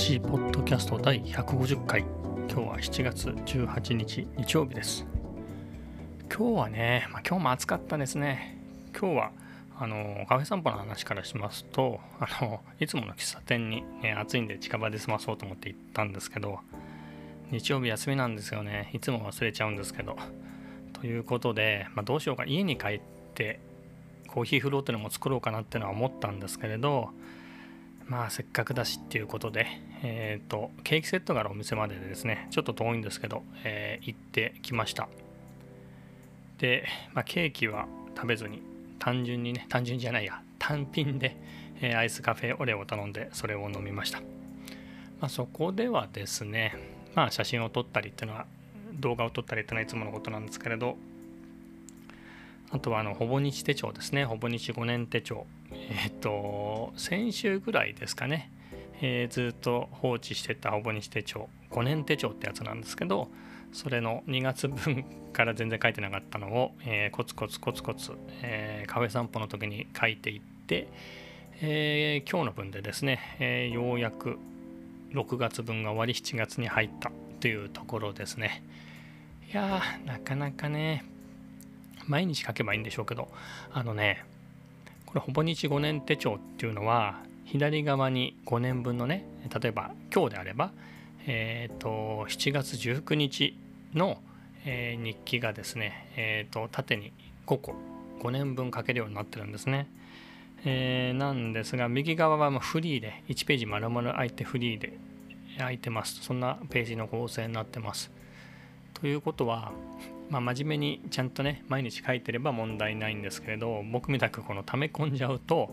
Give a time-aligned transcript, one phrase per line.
[0.00, 2.06] しいポッドキャスト第150回。
[2.48, 5.04] 今日は7月18日日曜日です。
[6.34, 8.58] 今日はね、まあ、今日も暑かったですね。
[8.98, 9.30] 今日は
[9.78, 16.60] あのカフェ散歩の話からしますとあのいつもの喫茶店に、ね、暑いんで近場で済まそうと思って行ったんですけど
[17.50, 18.88] 日曜日休みなんですよね。
[18.94, 20.16] いつも忘れちゃうんですけど。
[20.94, 22.46] ということで、まあ、どうしようか。
[22.46, 23.00] 家に帰っ
[23.34, 23.60] て
[24.28, 27.10] コーヒーフローっていうのも作ろうかなってのは思ったんですけれど
[28.10, 29.66] まあせっかくだしっていうことで、
[30.02, 35.08] えっ、ー、とケーキセットがあるお店まででですねちょっと遠いんですけど、えー、行ってきました。
[36.58, 38.62] で、まあ、ケーキは食べずに
[38.98, 41.36] 単純にね単純じゃないや単品で、
[41.80, 44.26] えー、アイスカフェオレを頼んでそれを飲みました、ま
[45.22, 46.76] あ、そこではですね
[47.14, 48.46] まあ写真を撮ったりっていうのは
[48.94, 50.96] 動画を撮ったりっていうのはいつものことなんですけれど
[52.72, 54.24] あとはあのほぼ日手帳ですね。
[54.24, 55.46] ほぼ日5年手帳。
[55.72, 58.50] えっ、と先週ぐらいですかね、
[59.00, 61.48] えー、ずっと放置してたほぼ日手帳。
[61.70, 63.28] 5年手帳ってやつなんですけど
[63.72, 68.12] それの2月分から全然書いてなかったのを、えー、コツコツコツコツ、
[68.42, 70.88] え、カフェ散歩の時に書いていって、
[71.62, 74.38] え、今日の分でですね、えようやく
[75.12, 78.64] 6月分が終わり7月に入ったというところですね。
[79.52, 81.04] いやーなかなかね
[82.10, 83.28] 毎日書けばいいんでしょうけど。
[83.72, 84.24] あのね
[85.06, 89.24] これほぼ日5年手帳っていうのは左側に5年分のね
[89.60, 90.70] 例えば今日であれば
[91.26, 93.58] えっ、ー、と7月19日
[93.92, 94.18] の、
[94.64, 97.12] えー、日記がですねえっ、ー、と縦に
[97.46, 97.74] 5個
[98.20, 99.88] 5年分書けるようになってるんですね、
[100.64, 104.96] えー、なんですが右側はフリーで1ページ丸々空いてフリーで
[105.58, 106.22] 空いてます。
[106.22, 108.10] そんなページの構成になってます。
[108.94, 109.72] ということは
[110.30, 115.70] まあ、真面目にちゃんとね毎日書いてれば問題ないんですけれど僕みたくこの溜め込んじゃうと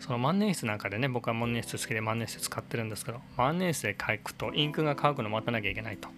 [0.00, 6.08] その万年筆なんかでね僕は万年筆好きで万年筆使ってるんですけど万年筆で書くとインクが乾くの待たなきゃいけないと。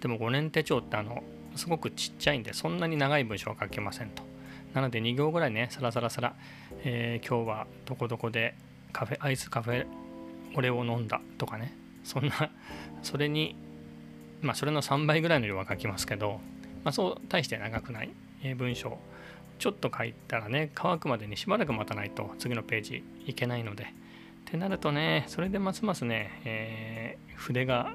[0.00, 1.22] でも5年手帳ってあの
[1.54, 4.22] すごくちっちゃいんでそんなに長い文章は書けませんと。
[4.74, 6.34] なので2行ぐらいねサラサラサラ、
[6.84, 8.54] えー、今日はどこどこで
[8.92, 9.86] カフェアイスカフェ
[10.54, 11.74] 俺を飲んだとかね。
[12.04, 12.50] そんな
[13.02, 13.54] それに
[14.42, 16.40] まあ、それの3倍ぐらいの量は書きますけど、
[16.84, 18.10] まあ、そう大して長くない
[18.56, 18.98] 文章。
[19.58, 23.84] ちょっと書いたらね乾くまでにしばらく待たないと次のページいけないので。
[23.84, 23.86] っ
[24.44, 27.94] てなるとねそれでますますね、えー、筆が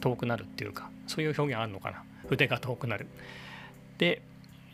[0.00, 2.04] 遠くなるっていうかそういう表現あるのかな。
[2.28, 3.06] 筆が遠くなる。
[3.98, 4.20] で、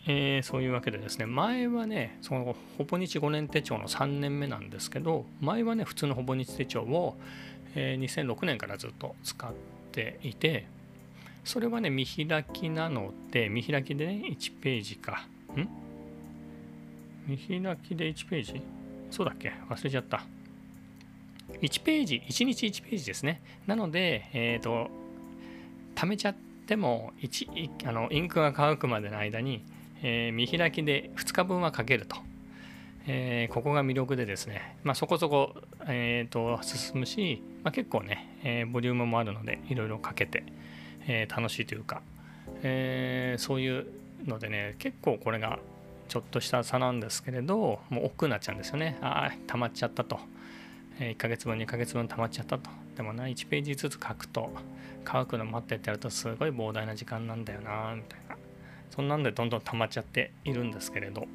[0.07, 7.17] えー、そういうわけでですね前はねそのほぼ日5年手帳の3年目なんですけど前はね普通のほぼ日手帳を、
[7.77, 9.53] えー、2006年からずっと使っ
[9.93, 10.67] ていて
[11.45, 15.27] それはね、見開きなので、見開きでね、1ページか。
[15.57, 15.69] ん？
[17.27, 18.63] 見開きで1ページ？
[19.11, 19.53] そうだっけ？
[19.69, 20.25] 忘れちゃった。
[21.61, 23.43] 1ページ、1日1ページですね。
[23.67, 24.91] なので、えっ、ー、と、
[25.95, 26.35] 貯めちゃっ
[26.67, 29.65] ても1あの、インクが乾くまでの間に、
[30.03, 32.17] えー、見開きで2日分は書けると。
[33.07, 35.55] えー、ここが魅力でですね、まあ、そこそこ、
[35.87, 40.45] えーと、進むし、まあ、結構ね、えー、ボリュームもあるのでいろいろかけて、
[41.07, 42.03] えー、楽しいというか、
[42.63, 43.87] えー、そういう
[44.27, 45.59] のでね結構これが
[46.09, 48.99] ちょっとした差なんですけれどもう億劫になっちゃうんですよね。
[49.01, 50.21] ああ溜まっちゃったと、
[51.01, 52.71] え1ヶ月分2ヶ月分溜まっちゃったと。
[52.97, 54.51] でもな1ページずつ書くと
[55.05, 58.37] 乾くの待ってってやるとすごい膨大な時間なんだよなみたいな。
[58.91, 61.27] そんなんでどんどん溜まっちゃっているんですけれど。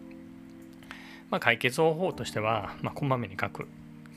[1.32, 3.68] まあ解決方法としては、まあ、こまめに書く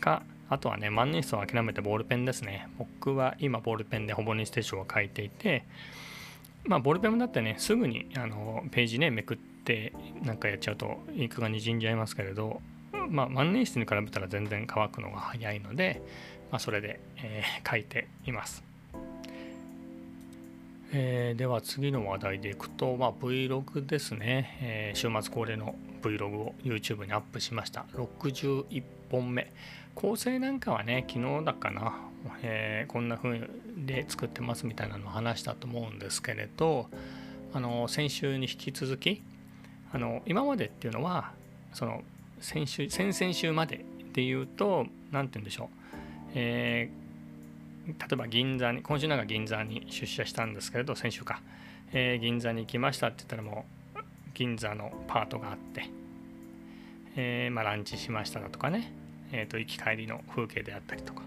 [0.00, 2.68] かあとはね、万年筆を諦めてボールペンですね。
[2.76, 5.64] 僕は今ボールペンでほぼ日手帳を書いていて、
[6.64, 12.60] まあボールペンだってね、すぐにあのページね、めくってなんかやっちゃうとインクがにじんじゃいますけれど、
[13.08, 16.02] まあ万年筆に比べたら全然乾くのが早いので、
[16.50, 18.64] まあ、それで、えー、書いています。
[20.92, 29.53] えー、では次の話題でいくと、まあ、Vlog ですね、えー、週末恒例の Vlog を YouTube にアップしました61本目。
[29.95, 31.98] 構成なんかはね昨日だかな、
[32.42, 36.86] えー、こんな風で作ってますみたいなのを話したと思うんですけれど
[37.53, 39.22] あの先週に引き続き
[39.92, 41.33] あの今までっていうのは
[41.74, 42.03] その
[42.41, 43.80] 先週先々週までっ
[44.12, 45.68] ていうと何て言うんでしょう、
[46.34, 51.42] えー、例えば銀座に今週なんか銀座に出社したんですけれど先週か、
[51.92, 53.66] えー、銀座に行きましたって言ったらも
[53.97, 54.01] う
[54.34, 55.91] 銀座のパートがあって、
[57.16, 58.99] えー、まあ、ランチしましただとかね。
[59.32, 61.22] えーと、行き帰りの風景であったりとか。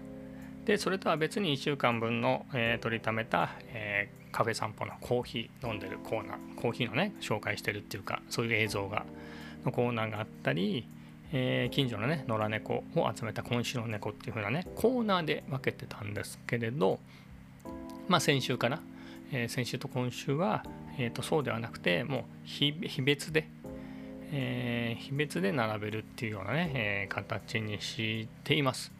[0.64, 9.04] でそれとは別に1週間分の、えー、取りためた、えー、カフェ散歩のコーヒー飲んでるコーナーコーヒーのね紹介してるっていうかそういう映像が
[9.64, 10.86] のコーナーがあったり、
[11.32, 16.98] えー、近所のね野良猫を集めた今週の猫っていう風なねコーナーで分けてたんですけれど
[18.08, 18.80] まあ先週かな、
[19.32, 20.64] え、先週と今週は、
[20.98, 22.72] えー、とそうではなくてもう日
[23.02, 23.48] 別で、
[24.36, 28.92] えー、日別で並べるっていうようなね、えー、形にしています。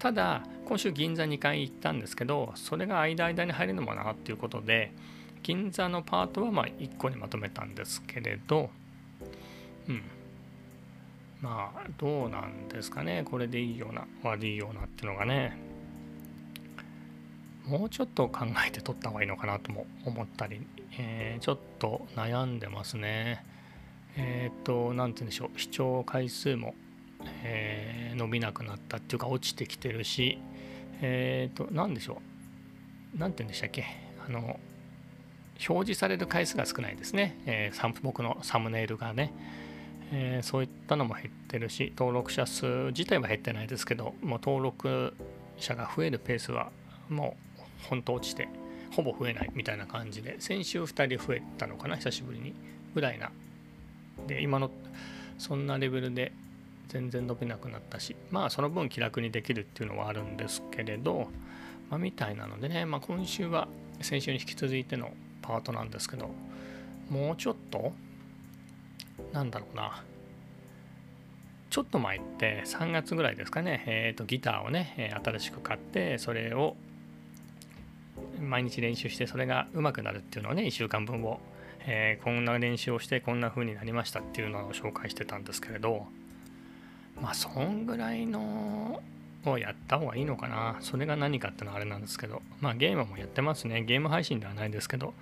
[0.00, 4.92] ただ今週銀座2回行ったんですけどそれが間間に入るのもなっていうことで
[5.42, 8.70] 銀座のパートはまあ1個にまとめたんですけれど
[9.88, 10.02] うん。
[11.40, 13.24] まあどうなんですかね。
[13.24, 15.56] これでいいような悪いようなっていうのがね。
[17.66, 20.66] もうちょっと考えて取った方がいいのかなとも思ったり、
[20.98, 23.44] えー、ちょっと悩んでますね。
[24.20, 26.74] えっ、ー、と何て言うんでしょう視聴回数も、
[27.42, 30.38] えー、伸びなくなったっていうか落ちてきてるし
[31.00, 32.20] えっ、ー、と何でしょ
[33.14, 33.84] う何て言うんでしたっけ
[34.26, 34.60] あの
[35.68, 39.32] 表示される回数が少ないですね、えー、僕のサムネイルがね。
[40.12, 45.14] えー、そういったのも減ってるし登録者数自体は減ってないですけどもう登録
[45.56, 46.70] 者が増えるペースは
[47.08, 48.48] もう本当落ちて
[48.90, 52.54] ほぼ増えないみたいな感じで先週2人増えたのかな久しぶりに
[52.94, 53.30] ぐらいな
[54.26, 54.70] で今の
[55.38, 56.32] そんなレベルで
[56.88, 61.28] 全然伸びなくなったしまあその分気楽にできるっていうのはあるんですけれど、
[61.88, 63.68] まあ、みたいなのでね、まあ、今週は
[64.00, 65.12] 先週に引き続いての
[65.42, 66.30] パートなんですけど
[67.08, 67.92] もうちょっと
[69.32, 70.02] なんだろうな
[71.70, 76.76] ちょっと前って3月ぐらいですかね、えー、とギターをね新しく買ってそれを
[78.40, 81.40] 毎日練習してそれが上手くなるっていうのをね1週間分を、
[81.86, 86.06] えー、こんな練習をしてこんな風になりましたっていうのを紹介してたんですけれど
[87.20, 89.02] まあそんぐらいの
[89.44, 90.76] をやった方がいいのかな。
[90.80, 93.82] それが何かっていうのはあれなんですけどまあゲームもやってますね。
[93.84, 95.14] ゲーム配信ではないですけど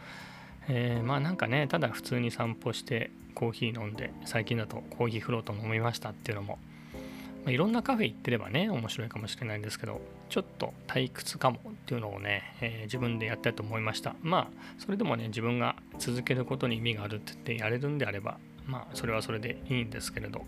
[0.69, 6.59] えー、まあなんかねただ普通に散歩してコーヒー飲んで最近だとコーヒーフロート飲みましたっていうのも、
[7.45, 14.15] まあ、いろんなカフェ行ってればね面白いかもしれないんですけどちょっと退屈かもっていうのをね、えー、自分でやったと思いました。
[14.23, 14.47] まあ
[14.79, 20.45] それでもね自分が続けることに意味があるって言ってやれるんであればまあそれはそれでいいんですけれど。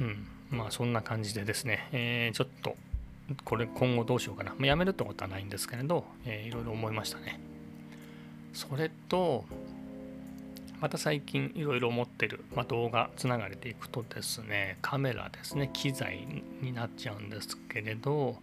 [0.00, 2.76] うんまあそんな感じでですね、えー、ちょっと
[3.44, 7.40] これ今後どうしようかな、まあ、やめるってことはないんですけれど、えー、いろいろ思いましたね。
[8.52, 9.44] それと
[10.80, 16.26] また最近いろいろ持ってる、まあ、動画つながれていくとですねカメラですね機材
[16.60, 18.36] になっちゃうんですけれど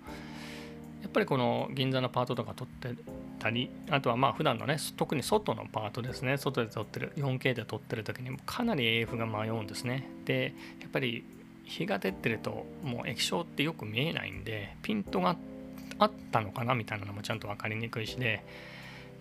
[1.03, 2.95] やっぱりこの銀座のパートとか撮って
[3.37, 10.07] たりあとはまあ普段のね特に外のパートですね外で撮ってる 4K で撮ってる時にもかなり AF が迷うんですね。
[10.25, 11.25] でやっぱり
[11.65, 15.35] 日が出てるともう液晶ってよく見えないんでピントが
[15.99, 18.43] あったのかなみたいなのもちゃんと分かりにくいしで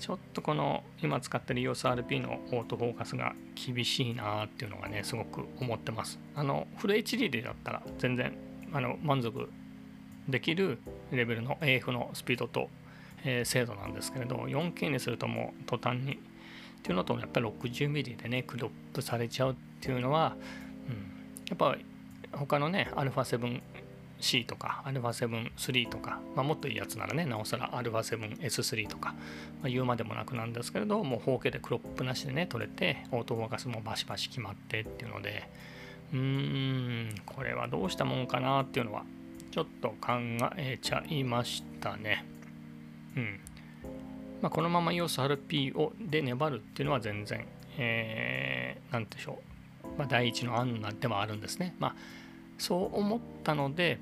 [0.02, 6.18] ちょっとこの今使ってる EOSRP のオートフォーカスが厳しいなっていうのがねすごく思ってます。
[6.34, 8.36] あのフル HD でだったら全然
[8.72, 9.48] あの満足
[10.28, 10.80] できる
[11.12, 12.68] レベルの AF のスピードと、
[13.24, 16.16] えー、精度なんですけれど 4K にするともう途端にっ
[16.82, 20.34] ていうのとやっぱり 60mm でねクロップされちゃうっていうのは、
[20.88, 21.76] うん、やっぱ
[22.32, 23.60] 他のね α7
[24.22, 29.10] C とか α7-3 とか、まあ、もっといいやつならねなおさら α7S3 とか、
[29.60, 35.50] まあ、言うまでもなくなんですけれどもう 4K でクロップなしでね撮れてオートフォーカスもバシバシ決まってっていうので
[36.12, 39.04] うーんこれはどうしたもんかなっていうのは
[39.50, 40.12] ちょっと考
[40.56, 42.24] えちゃいましたね。
[43.16, 43.40] うん。
[44.40, 49.40] まあ、このまま EOSRP をで粘るっていうのは全然、えー、なんでしょ
[49.84, 51.74] う、まあ、第一の案なんでもあるんですね。
[51.78, 51.94] まあ、
[52.58, 53.98] そう思ったので、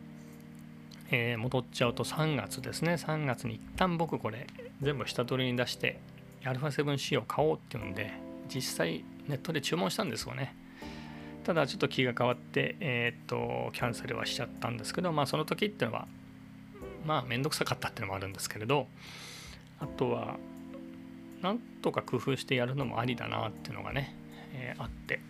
[1.11, 2.95] えー、戻っちゃうと3月ですね。
[2.95, 4.47] 3月に一旦僕これ
[4.81, 5.99] 全部下取りに出して
[6.43, 8.13] α7C を買おうっていうんで
[8.49, 10.55] 実際ネットで注文したんですよね。
[11.45, 16.07] ただちょっと気が変わってえっ、とキャンセルはしちゃったんですけどまあその時っていうのは
[17.05, 18.87] まあ面倒くさかったっていうのもあるんですけれど
[19.81, 20.37] あとは
[21.43, 24.15] なんとか工夫してやるのもありだなっていうのがね、
[24.53, 25.21] えー、あって、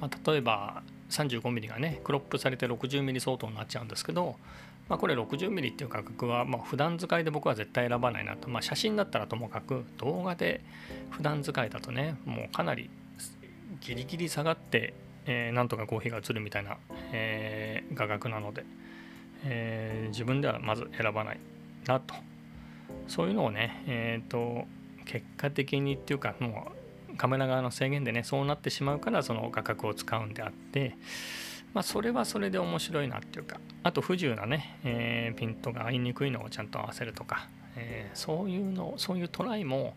[0.00, 4.36] まあ、例えば 35mm がねクロップされて 60mm 相当になっちゃうんですけど、
[4.88, 10.62] まあ、これ 60mm っていう価格はまあ普段使いで僕は絶対選ばないなと、まあ、写真だったらともかく動画で
[11.10, 12.88] 普段使いだとねもうかなり
[13.80, 14.94] ギリギリ下がって、
[15.26, 16.76] えー、なんとかコーヒーが映るみたいな、
[17.12, 18.64] えー、画角なので、
[19.44, 21.40] えー、自分ではまず選ばない
[21.86, 22.14] なと。
[23.06, 24.66] そういうのをねえっ、ー、と
[25.04, 26.79] 結果的にっていうかもう
[27.20, 30.96] カメラ側の制限でねそうなってしまうからその画角を使うんであって
[31.74, 39.94] まあそれはそれで面白いなっていうかあと不自由なね、えー、ピントが合いにくいのをちゃんと合わせるとか、えー、そういうのそういうトライも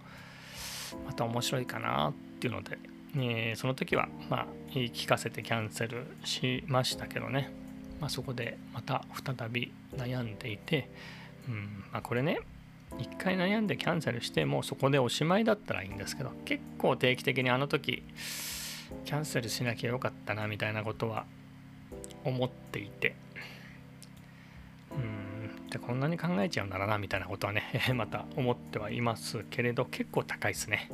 [1.06, 2.78] また面白いかなっていうので
[3.16, 7.54] えー、その時はまあ言い聞かせてキャンセルしましたけどね、
[8.00, 10.90] まあ、そこでまた再び悩んでいて、
[11.48, 12.40] うんまあ、これね
[13.00, 18.04] 一回悩んでキャンセルしてもうそこでおしまいだったらいいんですけど結構定期的にあの時
[19.06, 21.26] キャンセルしなきゃよかったなみたいなことは
[22.24, 23.16] 思っていて。
[24.92, 25.24] うん
[25.74, 27.64] でこんなに考えちゃうんだなみたいなことはね
[27.96, 30.92] また思ってはいますけれど結構高いですね。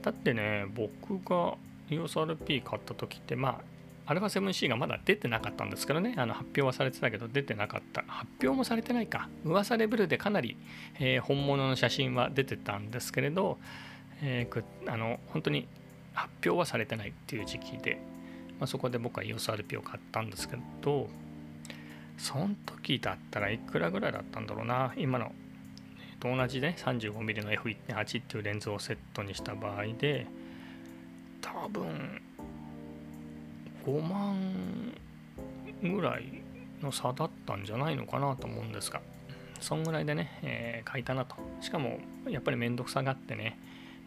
[0.00, 1.56] だってね僕が
[1.90, 3.60] EOSRP 買った時ってまあ
[4.06, 6.14] α7C がまだ出てなかったんですけどね。
[6.16, 8.02] あの発表はされてたけど出てなかった。
[8.06, 9.28] 発表もされてないか。
[9.44, 10.56] 噂レベルでかなり、
[10.98, 13.58] えー、本物の写真は出てたんですけれど、
[14.22, 15.68] えー、あの本当に
[16.14, 18.00] 発表はされてないっていう時期で、
[18.58, 21.08] まあ、そこで僕は EOSRP を買ったんですけど
[22.18, 24.92] その時だったらいくらぐらいだったんだろうな。
[24.96, 25.32] 今の
[26.22, 30.26] と同じね 35mm の F1.8 っていうレンズをセットにした場合で
[31.40, 32.22] 多分
[33.84, 34.92] 5万
[35.82, 36.24] ぐらい
[36.82, 39.00] の差だったんじゃないのかなと思うんですが
[39.60, 41.36] そんぐらいでね、えー、買いたなと。
[41.60, 41.98] しかも
[42.28, 43.58] やっぱりめんどくさがってね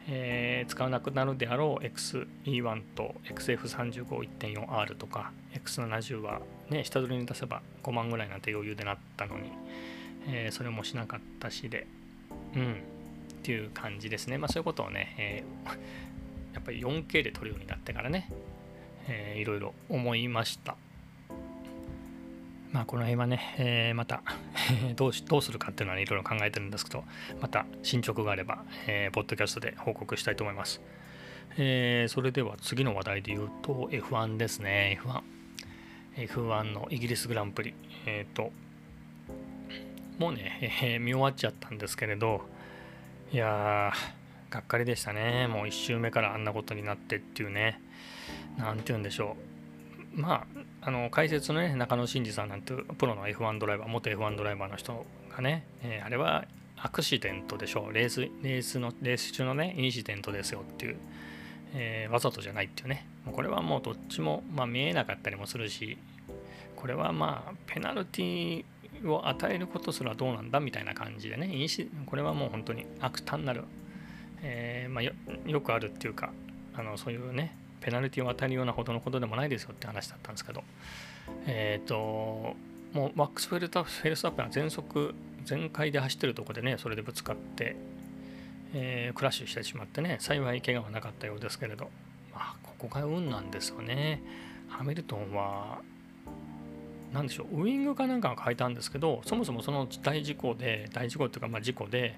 [0.07, 9.51] えー、使わなくなるであろう XE1 と XF35.1.4R とか X70 はね下取りに出せば5万ぐらいなんて余裕でなったのに、
[10.27, 11.87] えー、それもしなかったしで
[12.55, 12.75] うんっ
[13.41, 14.39] ていう感じですね。
[14.39, 15.69] まあそういうことをね、えー、
[16.55, 18.31] やっぱり 4K で撮るようになってからね、
[19.07, 20.75] えー、いろいろ思いました
[22.75, 24.21] まあ、この辺はね、えー、また
[24.97, 27.05] どうしどうするかっていうのは、ね、いろいろ考えてるんですけど、
[27.39, 30.81] また進捗があれば、えー、ポッドキャストで報告したいと思います。
[31.57, 36.27] えー、それでは次の話題で言うと F1 ですね、F1。
[36.27, 37.73] F1 のイギリスグランプリ。
[38.05, 38.51] えっ、ー、と、
[40.17, 42.41] もうね、えー、見終わっちゃったんですけれど、
[43.31, 45.47] いやー、がっかりでしたね。
[45.47, 47.79] もう1周目からあんなことになってっていうね、
[48.57, 49.35] なんて言うんでしょ
[50.15, 50.19] う。
[50.19, 50.45] ま
[50.81, 56.45] あ、あの解説のね中野真司さんなんてプロの F1 ドライバー元 F1 ドライバーの人がね、えー、あれは
[56.77, 60.97] アクシデントでしょうレースレースのレース中のねインシデントですよっていう、
[61.73, 65.97] えー、わざとじゃないっていうねこれはもうどっちも、まあ、見えなかったりもするし
[66.75, 68.65] これはまあペナルティ
[69.05, 71.49] を与えることすらどうなんだみたいな感じでね
[72.05, 73.63] これはもう本当に悪単なる、
[74.41, 75.11] えー、まあ、よ
[75.45, 76.31] よくあるっていうか
[76.73, 80.63] あのそういうねペナルティを与えるようなほどのことでもないですよって話だったんですけど、
[81.45, 82.55] えっ、ー、と、
[82.93, 85.13] もうマックス・フェルタフェルスタッペンは全速、
[85.45, 87.75] 全開で走ってるとこでね、それでぶつかって、
[88.73, 91.91] えー、クラッシュしてしまってね、幸い怪我はなかったようですけれど、
[92.33, 94.23] まあ、ここが運なんですよね。
[94.67, 95.83] ハミルトンは、
[97.13, 102.17] 何でしょう、ウイングかなんかが変えたんですけど、そもそもその大事故で、大事故っていうか、まあ、事故で、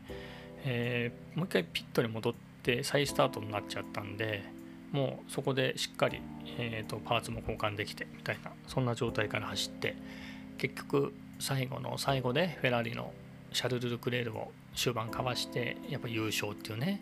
[0.63, 2.33] えー、もう一回ピットに戻っ
[2.63, 4.55] て再スタートになっちゃったんで、
[4.91, 6.21] もうそこでしっかり、
[6.57, 9.95] えーと、パーツも交換できてみたいなそんな状態から走って
[10.57, 13.11] 結局最後の最後でフェラーリの
[13.51, 17.01] シャルル・ルクレールを終盤かわしてやっぱ優勝っていうね、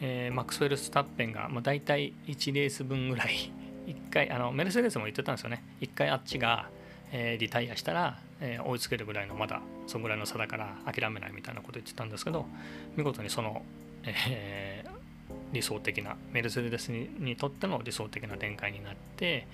[0.00, 3.52] えー、マックスウェル・スタッペンが、まあ、大体1レース分ぐらい
[3.86, 5.64] 1回あのメルセデスも言ってたんですよね。
[5.80, 6.68] 1回あっちが、
[7.12, 12.46] えー、リタイアしたら、えー、追いつけるぐらいのまだそのぐらいの差だから諦めないみたいなこと言ってたんですけど
[12.96, 13.64] 見事にその、
[14.04, 14.79] えー、
[15.52, 19.46] 理想的なメルセデスにとっての理想的な展開になって、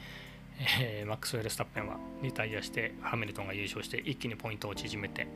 [0.80, 5.26] えー、マックス・ウェルスタッペンはリタイアしてハミルトンが優勝して一気にポイントを縮めて。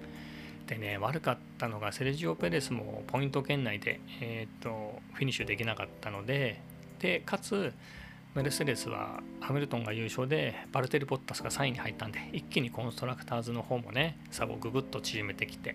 [0.67, 6.61] でね悪かったのがセルジオ・ペレスもポイント圏内で、えーと、フィニッシュできなかったので
[7.01, 7.73] でかつ
[8.37, 15.75] メルセデスはハミルトンが優勝でバルテル・ポッタスが3位に入ったんで一気にコンストラクターズの方もね差をググッと縮めてきて。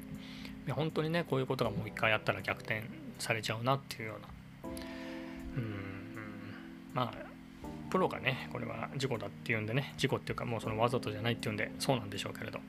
[0.74, 2.84] 本当にねこういうことがもう一回やったら逆転
[3.20, 4.27] されちゃうなっていうような
[6.93, 7.13] まあ
[7.89, 12.59] プロがねこれは事故だっていうんでね事故っていうかもうそのわざとじゃないっていうんでそうなんでしょうけれど。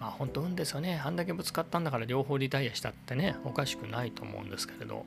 [0.00, 1.02] まあ本当運ですよね。
[1.04, 5.04] あんだけぶつかったんだから両方リタイアしたってねおかしくないと思うんですけれど。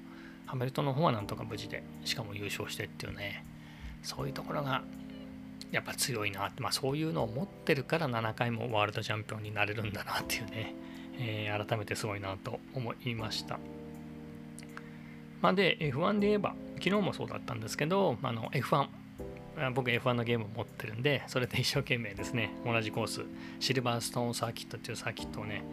[0.52, 3.46] ハメルトンの方はなんとか無事でしかも優勝してっていうね。
[4.04, 4.84] そういうところが
[5.72, 10.76] やっぱ強いなって、まあ、そういうのを持ってるから7回もワールドチャンピオンになれるんだなっていうね、
[11.18, 13.60] えー、改めてすごいなと思いました。
[15.42, 16.54] まあ、で F1 で言えば
[16.84, 18.88] 昨日もそうだったんですけどあの F1
[19.76, 23.22] 僕 F1 のゲームを持ってるんでそれで一生懸命ですね同じコース
[23.60, 25.64] シルバーストーンサーキットっていうサーキットをね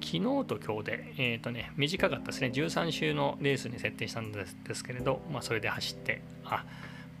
[0.00, 6.64] 昨日と今日で、えーとね、短かったですね13周のレースに設定したんですですけれど、まあ、それで走ってあ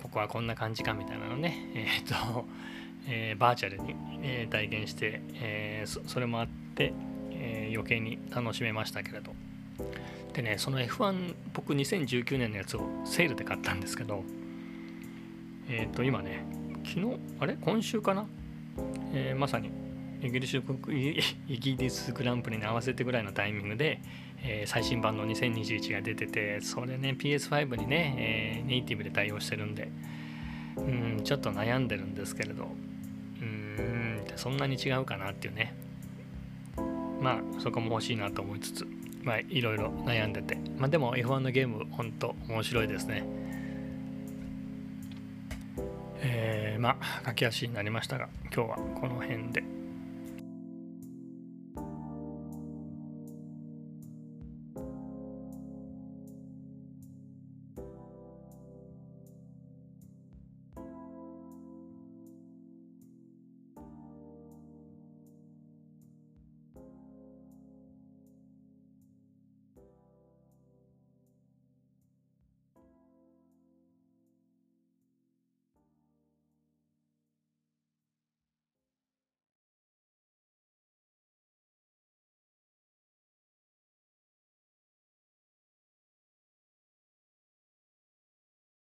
[0.02, 2.44] ここはこんな感じかみたいなのね えっ、ー、と、
[3.08, 6.92] えー、バーチャルに、え、体験して、えそそれもあって、
[7.30, 9.32] え余計に楽しめましたけれど。
[10.32, 14.24] でねその F1 僕2019年のやつをセールで買ったんですけど
[15.68, 16.44] えっ、と今ね
[16.84, 17.56] 昨日あれ？
[17.60, 18.26] 今週かな、
[19.12, 19.70] えー、まさに
[20.20, 20.56] イギリス
[21.48, 24.00] イギリスグランプリに合わせてぐらいのタイミングで、
[24.42, 29.88] えー、最新版の2021が出ててそれね PS5 にね、えー、ネイティブで対応してるんで
[30.76, 32.68] うんちょっと悩んでるんですけれど
[33.40, 33.92] うん
[34.36, 35.74] そんなに違うかなっていうね。
[37.22, 39.01] まあそこも欲しいなと思いつつ。
[39.22, 40.56] まあいろいろ悩んでて。
[40.78, 43.24] まあでも F1 のゲーム本当面白いですね。
[46.24, 49.81] えー、まあ駆け足になりましたが今日はこの辺で。